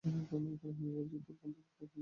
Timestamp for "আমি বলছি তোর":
0.03-0.73